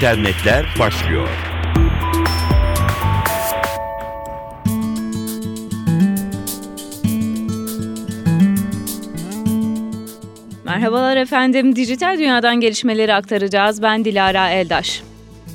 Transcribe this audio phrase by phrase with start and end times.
[0.00, 1.28] internetler başlıyor.
[10.64, 11.76] Merhabalar efendim.
[11.76, 13.82] Dijital dünyadan gelişmeleri aktaracağız.
[13.82, 15.02] Ben Dilara Eldaş.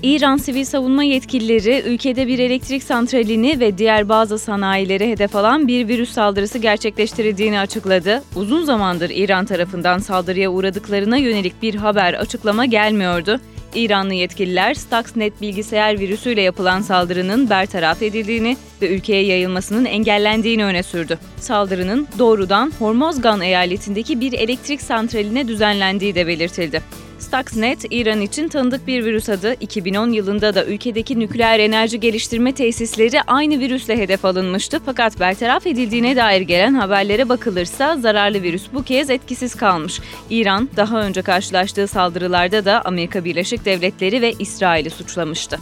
[0.03, 5.87] İran sivil savunma yetkilileri ülkede bir elektrik santralini ve diğer bazı sanayileri hedef alan bir
[5.87, 8.23] virüs saldırısı gerçekleştirildiğini açıkladı.
[8.35, 13.39] Uzun zamandır İran tarafından saldırıya uğradıklarına yönelik bir haber açıklama gelmiyordu.
[13.75, 21.19] İranlı yetkililer Stuxnet bilgisayar virüsüyle yapılan saldırının bertaraf edildiğini ve ülkeye yayılmasının engellendiğini öne sürdü.
[21.45, 26.81] Saldırının doğrudan Hormozgan eyaletindeki bir elektrik santraline düzenlendiği de belirtildi.
[27.19, 29.53] Stuxnet, İran için tanıdık bir virüs adı.
[29.59, 34.79] 2010 yılında da ülkedeki nükleer enerji geliştirme tesisleri aynı virüsle hedef alınmıştı.
[34.85, 39.99] Fakat bertaraf edildiğine dair gelen haberlere bakılırsa zararlı virüs bu kez etkisiz kalmış.
[40.29, 45.59] İran daha önce karşılaştığı saldırılarda da Amerika Birleşik Devletleri ve İsrail'i suçlamıştı.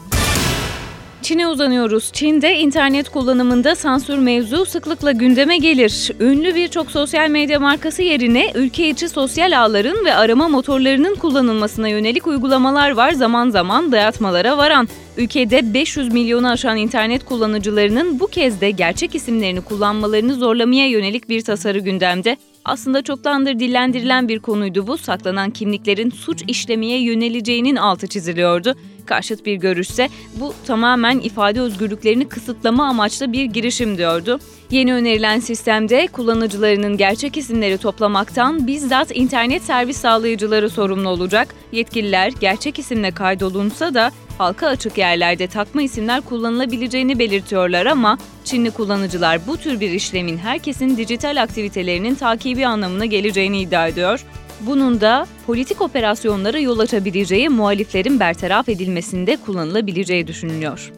[1.23, 2.11] Çin'e uzanıyoruz.
[2.13, 6.11] Çin'de internet kullanımında sansür mevzu sıklıkla gündeme gelir.
[6.19, 12.27] Ünlü birçok sosyal medya markası yerine ülke içi sosyal ağların ve arama motorlarının kullanılmasına yönelik
[12.27, 14.87] uygulamalar var zaman zaman dayatmalara varan.
[15.17, 21.41] Ülkede 500 milyonu aşan internet kullanıcılarının bu kez de gerçek isimlerini kullanmalarını zorlamaya yönelik bir
[21.41, 22.37] tasarı gündemde.
[22.65, 24.97] Aslında çoktandır dillendirilen bir konuydu bu.
[24.97, 28.75] Saklanan kimliklerin suç işlemeye yöneleceğinin altı çiziliyordu.
[29.05, 34.39] Karşıt bir görüşse bu tamamen ifade özgürlüklerini kısıtlama amaçlı bir girişim diyordu.
[34.71, 41.55] Yeni önerilen sistemde kullanıcılarının gerçek isimleri toplamaktan bizzat internet servis sağlayıcıları sorumlu olacak.
[41.71, 49.47] Yetkililer gerçek isimle kaydolunsa da halka açık yerlerde takma isimler kullanılabileceğini belirtiyorlar ama Çinli kullanıcılar
[49.47, 54.25] bu tür bir işlemin herkesin dijital aktivitelerinin takibi anlamına geleceğini iddia ediyor.
[54.61, 60.91] Bunun da politik operasyonlara yol açabileceği muhaliflerin bertaraf edilmesinde kullanılabileceği düşünülüyor.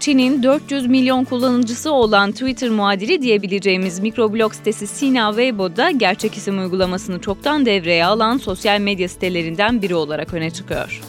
[0.00, 7.20] Çin'in 400 milyon kullanıcısı olan Twitter muadili diyebileceğimiz mikroblog sitesi Sina Weibo'da gerçek isim uygulamasını
[7.20, 11.02] çoktan devreye alan sosyal medya sitelerinden biri olarak öne çıkıyor.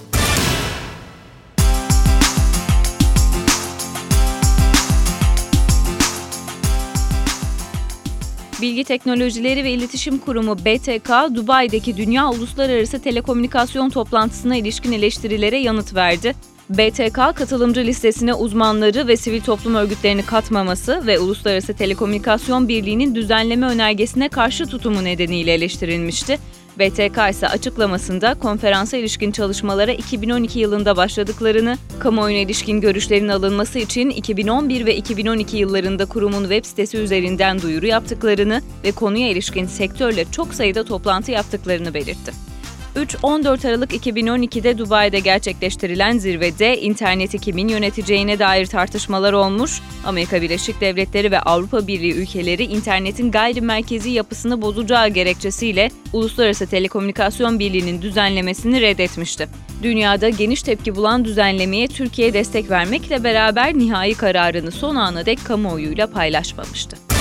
[8.62, 16.36] Bilgi Teknolojileri ve İletişim Kurumu BTK, Dubai'deki Dünya Uluslararası Telekomünikasyon Toplantısına ilişkin eleştirilere yanıt verdi.
[16.70, 24.30] BTK katılımcı listesine uzmanları ve sivil toplum örgütlerini katmaması ve Uluslararası Telekomünikasyon Birliği'nin düzenleme önergesine
[24.30, 26.40] karşı tutumu nedeniyle eleştirilmişti.
[26.80, 34.86] BTK ise açıklamasında konferansa ilişkin çalışmalara 2012 yılında başladıklarını, kamuoyuna ilişkin görüşlerin alınması için 2011
[34.86, 40.84] ve 2012 yıllarında kurumun web sitesi üzerinden duyuru yaptıklarını ve konuya ilişkin sektörle çok sayıda
[40.84, 42.57] toplantı yaptıklarını belirtti.
[42.98, 49.82] 3-14 Aralık 2012'de Dubai'de gerçekleştirilen zirvede interneti kimin yöneteceğine dair tartışmalar olmuş.
[50.06, 57.60] Amerika Birleşik Devletleri ve Avrupa Birliği ülkeleri internetin gayri merkezi yapısını bozacağı gerekçesiyle Uluslararası Telekomünikasyon
[57.60, 59.48] Birliği'nin düzenlemesini reddetmişti.
[59.84, 66.08] Dünyada geniş tepki bulan düzenlemeye Türkiye destek vermekle beraber nihai kararını son ana dek kamuoyuyla
[66.08, 67.17] paylaşmamıştı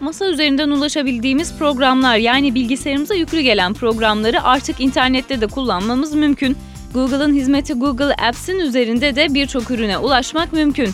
[0.00, 6.56] masa üzerinden ulaşabildiğimiz programlar yani bilgisayarımıza yüklü gelen programları artık internette de kullanmamız mümkün.
[6.94, 10.90] Google'ın hizmeti Google Apps'in üzerinde de birçok ürüne ulaşmak mümkün.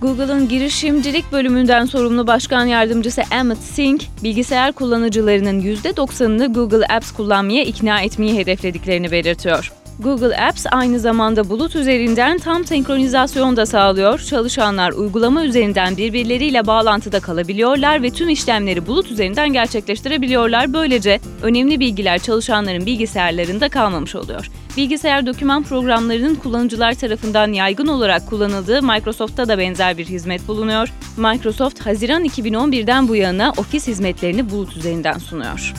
[0.00, 8.00] Google'ın girişimcilik bölümünden sorumlu başkan yardımcısı Emmett Singh, bilgisayar kullanıcılarının %90'ını Google Apps kullanmaya ikna
[8.00, 9.72] etmeyi hedeflediklerini belirtiyor.
[9.98, 14.18] Google Apps aynı zamanda bulut üzerinden tam senkronizasyon da sağlıyor.
[14.18, 20.72] Çalışanlar uygulama üzerinden birbirleriyle bağlantıda kalabiliyorlar ve tüm işlemleri bulut üzerinden gerçekleştirebiliyorlar.
[20.72, 24.50] Böylece önemli bilgiler çalışanların bilgisayarlarında kalmamış oluyor.
[24.76, 30.92] Bilgisayar doküman programlarının kullanıcılar tarafından yaygın olarak kullanıldığı Microsoft'ta da benzer bir hizmet bulunuyor.
[31.16, 35.74] Microsoft, Haziran 2011'den bu yana ofis hizmetlerini bulut üzerinden sunuyor.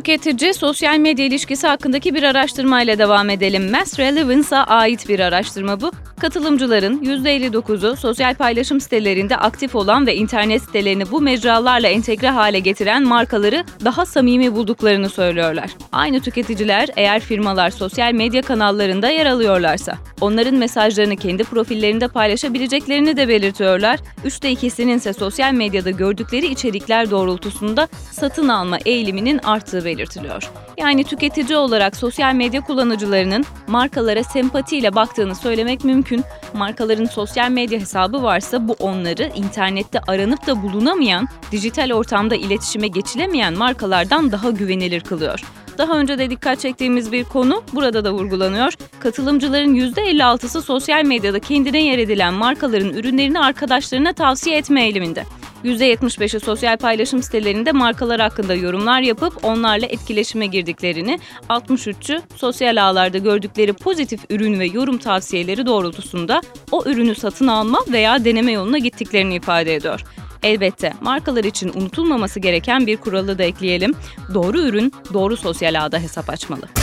[0.00, 3.70] Tüketici sosyal medya ilişkisi hakkındaki bir araştırmayla devam edelim.
[3.70, 5.92] Mass Relevance'a ait bir araştırma bu.
[6.20, 13.02] Katılımcıların %59'u sosyal paylaşım sitelerinde aktif olan ve internet sitelerini bu mecralarla entegre hale getiren
[13.02, 15.70] markaları daha samimi bulduklarını söylüyorlar.
[15.92, 23.28] Aynı tüketiciler eğer firmalar sosyal medya kanallarında yer alıyorlarsa onların mesajlarını kendi profillerinde paylaşabileceklerini de
[23.28, 24.00] belirtiyorlar.
[24.24, 30.50] Üçte ikisinin ise sosyal medyada gördükleri içerikler doğrultusunda satın alma eğiliminin arttığı belirtiliyor.
[30.80, 36.24] Yani tüketici olarak sosyal medya kullanıcılarının markalara sempatiyle baktığını söylemek mümkün.
[36.54, 43.58] Markaların sosyal medya hesabı varsa bu onları internette aranıp da bulunamayan, dijital ortamda iletişime geçilemeyen
[43.58, 45.40] markalardan daha güvenilir kılıyor.
[45.78, 48.72] Daha önce de dikkat çektiğimiz bir konu burada da vurgulanıyor.
[49.00, 55.24] Katılımcıların %56'sı sosyal medyada kendine yer edilen markaların ürünlerini arkadaşlarına tavsiye etme eğiliminde.
[55.64, 63.72] %75'i sosyal paylaşım sitelerinde markalar hakkında yorumlar yapıp onlarla etkileşime girdiklerini, 63'ü sosyal ağlarda gördükleri
[63.72, 66.40] pozitif ürün ve yorum tavsiyeleri doğrultusunda
[66.72, 70.04] o ürünü satın alma veya deneme yoluna gittiklerini ifade ediyor.
[70.42, 73.94] Elbette markalar için unutulmaması gereken bir kuralı da ekleyelim.
[74.34, 76.79] Doğru ürün doğru sosyal ağda hesap açmalı.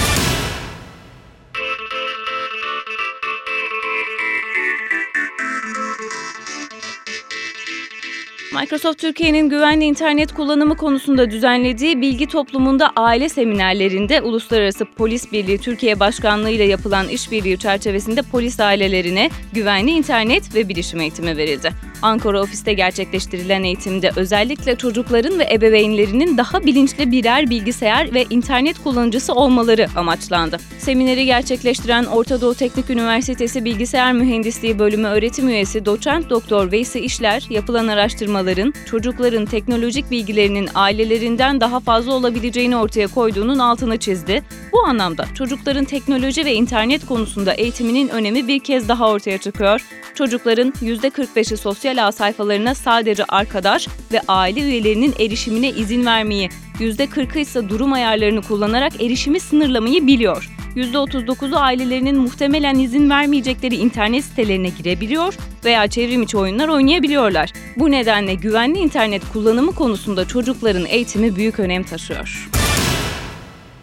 [8.62, 16.00] Microsoft Türkiye'nin güvenli internet kullanımı konusunda düzenlediği bilgi toplumunda aile seminerlerinde Uluslararası Polis Birliği Türkiye
[16.00, 21.72] Başkanlığı ile yapılan işbirliği çerçevesinde polis ailelerine güvenli internet ve bilişim eğitimi verildi.
[22.02, 29.34] Ankara ofiste gerçekleştirilen eğitimde özellikle çocukların ve ebeveynlerinin daha bilinçli birer bilgisayar ve internet kullanıcısı
[29.34, 30.58] olmaları amaçlandı.
[30.80, 37.46] Semineri gerçekleştiren Orta Doğu Teknik Üniversitesi Bilgisayar Mühendisliği Bölümü öğretim üyesi doçent doktor Veysi İşler,
[37.50, 44.44] yapılan araştırmaların çocukların teknolojik bilgilerinin ailelerinden daha fazla olabileceğini ortaya koyduğunun altını çizdi.
[44.72, 49.82] Bu anlamda çocukların teknoloji ve internet konusunda eğitiminin önemi bir kez daha ortaya çıkıyor.
[50.16, 56.50] Çocukların %45'i sosyal sosyal ağ sayfalarına sadece arkadaş ve aile üyelerinin erişimine izin vermeyi,
[56.80, 60.50] %40'ı ise durum ayarlarını kullanarak erişimi sınırlamayı biliyor.
[60.76, 65.34] %39'u ailelerinin muhtemelen izin vermeyecekleri internet sitelerine girebiliyor
[65.66, 67.54] veya çevrim içi oyunlar oynayabiliyorlar.
[67.78, 72.50] Bu nedenle güvenli internet kullanımı konusunda çocukların eğitimi büyük önem taşıyor.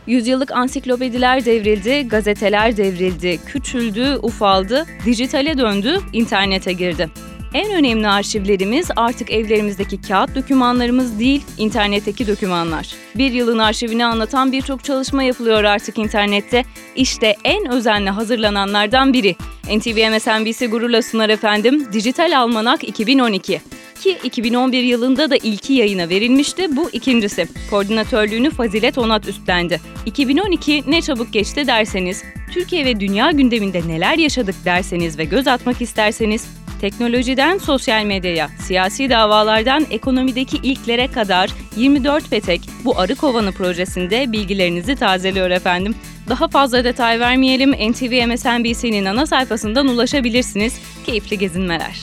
[0.07, 7.11] Yüzyıllık ansiklopediler devrildi, gazeteler devrildi, küçüldü, ufaldı, dijitale döndü, internete girdi.
[7.55, 12.95] En önemli arşivlerimiz artık evlerimizdeki kağıt dokümanlarımız değil, internetteki dokümanlar.
[13.15, 16.65] Bir yılın arşivini anlatan birçok çalışma yapılıyor artık internette.
[16.97, 19.37] İşte en özenle hazırlananlardan biri.
[19.77, 23.61] NTV MSNBC gururla sunar efendim Dijital Almanak 2012
[24.03, 26.77] ki 2011 yılında da ilki yayına verilmişti.
[26.77, 27.49] Bu ikincisi.
[27.71, 29.81] Koordinatörlüğünü Fazilet Onat üstlendi.
[30.07, 32.23] 2012 ne çabuk geçti derseniz,
[32.53, 36.47] Türkiye ve dünya gündeminde neler yaşadık derseniz ve göz atmak isterseniz
[36.81, 44.97] Teknolojiden sosyal medyaya, siyasi davalardan ekonomideki ilklere kadar 24 petek bu arı kovanı projesinde bilgilerinizi
[44.97, 45.94] tazeliyor efendim.
[46.29, 47.73] Daha fazla detay vermeyelim.
[47.73, 50.75] NTV MSNBC'nin ana sayfasından ulaşabilirsiniz.
[51.06, 52.03] Keyifli gezinmeler.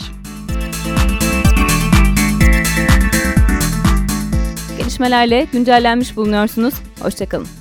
[4.77, 6.73] Gelişmelerle güncellenmiş bulunuyorsunuz.
[7.00, 7.60] Hoşçakalın.